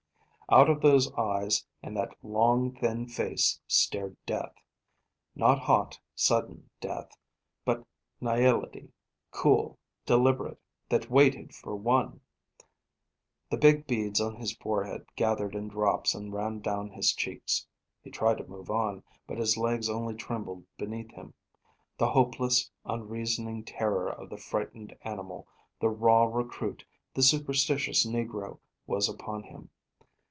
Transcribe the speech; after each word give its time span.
Out 0.53 0.69
of 0.69 0.81
those 0.81 1.09
eyes 1.13 1.65
and 1.81 1.95
that 1.95 2.13
long, 2.21 2.75
thin 2.75 3.07
face 3.07 3.61
stared 3.67 4.17
death; 4.25 4.53
not 5.33 5.59
hot, 5.59 5.97
sudden 6.13 6.69
death, 6.81 7.15
but 7.63 7.85
nihility, 8.19 8.91
cool, 9.31 9.79
deliberate, 10.05 10.59
that 10.89 11.09
waited 11.09 11.55
for 11.55 11.73
one! 11.73 12.19
The 13.49 13.55
big 13.55 13.87
beads 13.87 14.19
on 14.19 14.35
his 14.35 14.53
forehead 14.57 15.05
gathered 15.15 15.55
in 15.55 15.69
drops 15.69 16.13
and 16.13 16.33
ran 16.33 16.59
down 16.59 16.89
his 16.89 17.13
cheeks. 17.13 17.65
He 18.03 18.11
tried 18.11 18.37
to 18.39 18.43
move 18.45 18.69
on, 18.69 19.03
but 19.27 19.37
his 19.37 19.55
legs 19.55 19.87
only 19.89 20.15
trembled 20.15 20.65
beneath 20.77 21.11
him. 21.11 21.33
The 21.97 22.09
hopeless, 22.11 22.69
unreasoning 22.83 23.63
terror 23.63 24.09
of 24.09 24.29
the 24.29 24.35
frightened 24.37 24.97
animal, 25.03 25.47
the 25.79 25.87
raw 25.89 26.25
recruit, 26.25 26.83
the 27.13 27.23
superstitious 27.23 28.05
negro, 28.05 28.59
was 28.85 29.07
upon 29.07 29.43
him. 29.43 29.69